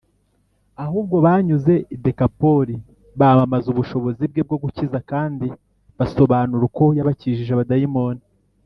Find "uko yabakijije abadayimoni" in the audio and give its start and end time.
6.69-8.23